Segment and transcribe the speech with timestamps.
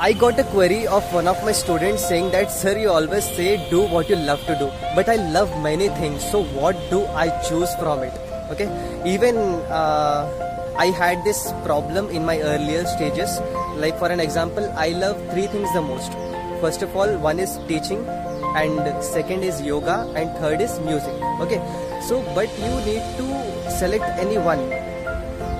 [0.00, 3.68] I got a query of one of my students saying that, Sir, you always say
[3.68, 7.30] do what you love to do, but I love many things, so what do I
[7.48, 8.12] choose from it?
[8.52, 8.68] Okay,
[9.04, 10.30] even uh,
[10.78, 13.40] I had this problem in my earlier stages.
[13.74, 16.12] Like, for an example, I love three things the most.
[16.60, 18.06] First of all, one is teaching,
[18.54, 21.12] and second is yoga, and third is music.
[21.40, 21.58] Okay,
[22.06, 24.60] so but you need to select any one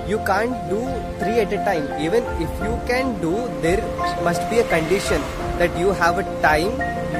[0.09, 0.79] you can't do
[1.19, 1.85] three at a time.
[2.01, 3.81] Even if you can do there
[4.23, 5.21] must be a condition
[5.59, 6.71] that you have a time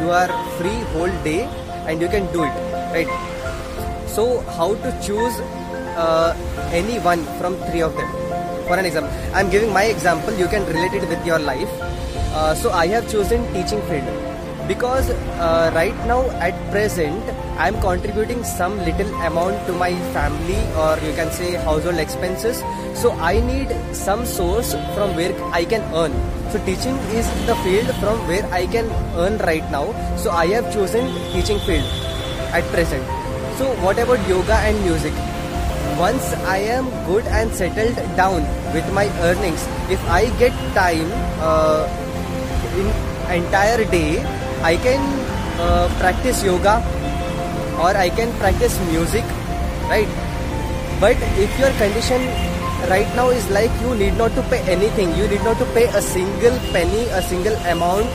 [0.02, 1.41] you are free whole day
[1.88, 2.55] and you can do it
[2.95, 3.11] right?
[4.07, 5.39] So how to choose
[6.05, 6.33] uh,
[6.71, 8.09] any one from three of them?
[8.67, 11.69] For an example i'm giving my example you can relate it with your life.
[12.33, 14.09] Uh, so i have chosen teaching field
[14.67, 17.23] because uh, right now at present
[17.59, 22.63] I'm contributing some little amount to my family or you can say household expenses.
[22.95, 26.14] So I need some source from where I can earn.
[26.52, 29.91] So teaching is the field from where I can earn right now.
[30.16, 31.83] So I have chosen teaching field
[32.56, 33.03] at present.
[33.58, 35.11] So what about yoga and music?
[36.00, 41.11] Once I am good and settled down with my earnings if I get time
[41.44, 41.83] uh,
[42.80, 42.88] in
[43.44, 44.23] entire day
[44.64, 45.03] I can
[45.59, 46.81] uh, practice yoga
[47.80, 49.23] or I can practice music,
[49.88, 50.08] right?
[50.99, 52.21] But if your condition
[52.91, 55.86] right now is like you need not to pay anything, you need not to pay
[55.86, 58.08] a single penny, a single amount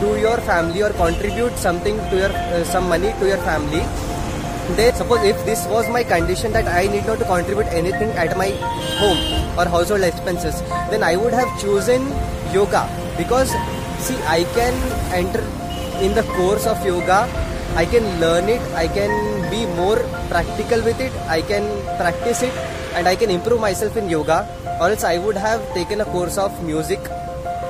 [0.00, 3.86] to your family or contribute something to your uh, some money to your family.
[4.76, 8.36] Then suppose if this was my condition that I need not to contribute anything at
[8.36, 8.50] my
[8.98, 9.20] home
[9.58, 12.08] or household expenses, then I would have chosen
[12.52, 13.50] yoga because
[13.98, 14.74] see I can
[15.12, 15.44] enter
[16.00, 17.28] in the course of yoga
[17.76, 21.64] I can learn it I can be more practical with it I can
[21.96, 22.54] practice it
[22.94, 24.46] and I can improve myself in yoga.
[24.80, 27.00] Or else I would have taken a course of music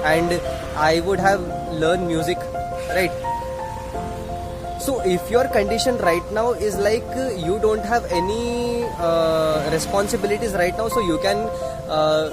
[0.05, 0.41] and
[0.77, 1.41] I would have
[1.73, 2.39] learned music
[2.91, 3.13] right?
[4.81, 10.53] So if your condition right now is like uh, you don't have any uh, responsibilities
[10.53, 11.39] right now so you can
[11.89, 12.29] uh,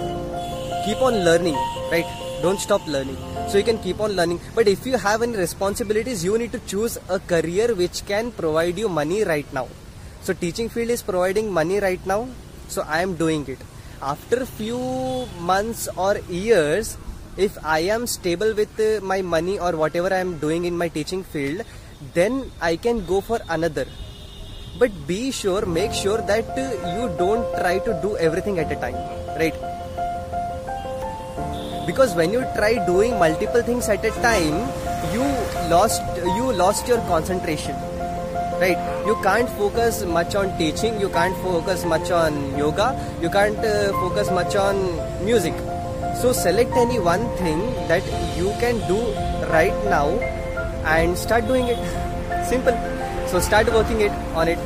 [0.86, 1.56] keep on learning
[1.92, 2.06] right?
[2.42, 4.40] Don't stop learning so you can keep on learning.
[4.56, 8.78] But if you have any responsibilities you need to choose a career which can provide
[8.78, 9.68] you money right now.
[10.22, 12.28] So teaching field is providing money right now.
[12.68, 13.60] So i am doing it.
[14.02, 14.80] After few
[15.40, 16.98] months or years
[17.38, 20.88] if i am stable with uh, my money or whatever i am doing in my
[20.90, 21.62] teaching field
[22.14, 23.86] then i can go for another.
[24.80, 26.66] But be sure make sure that uh,
[26.96, 28.96] you don't try to do everything at a time
[29.38, 29.71] right
[31.92, 34.60] because when you try doing multiple things at a time
[35.14, 35.26] you
[35.76, 36.02] lost
[36.40, 37.76] you lost your concentration
[38.62, 38.78] right?
[39.08, 42.88] You can't focus much on teaching you can't focus much on yoga
[43.22, 44.76] you can't uh, focus much on
[45.26, 45.54] music.
[46.22, 48.04] So select any one thing that
[48.38, 49.00] you can do
[49.50, 50.10] right now
[50.86, 51.80] and start doing it.
[52.52, 52.78] Simple.
[53.28, 54.60] So start working it on it.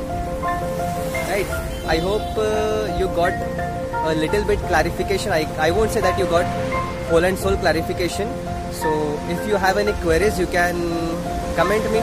[1.30, 1.46] Right?
[1.86, 3.32] I hope uh, you got
[3.92, 5.32] a little bit clarification.
[5.32, 6.44] I, I won't say that you got
[7.08, 8.28] whole and soul clarification.
[8.72, 10.76] So if you have any queries you can
[11.56, 12.00] comment me